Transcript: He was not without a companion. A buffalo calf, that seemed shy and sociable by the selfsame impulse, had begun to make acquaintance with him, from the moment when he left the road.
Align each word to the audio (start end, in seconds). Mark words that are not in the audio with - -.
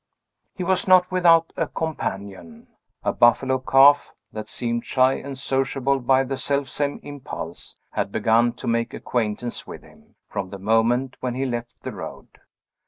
He 0.55 0.63
was 0.63 0.87
not 0.87 1.11
without 1.11 1.53
a 1.55 1.67
companion. 1.67 2.69
A 3.03 3.13
buffalo 3.13 3.59
calf, 3.59 4.11
that 4.31 4.47
seemed 4.47 4.83
shy 4.83 5.13
and 5.13 5.37
sociable 5.37 5.99
by 5.99 6.23
the 6.23 6.37
selfsame 6.37 6.99
impulse, 7.03 7.75
had 7.91 8.11
begun 8.11 8.53
to 8.53 8.65
make 8.65 8.95
acquaintance 8.95 9.67
with 9.67 9.83
him, 9.83 10.15
from 10.27 10.49
the 10.49 10.57
moment 10.57 11.17
when 11.19 11.35
he 11.35 11.45
left 11.45 11.83
the 11.83 11.91
road. 11.91 12.29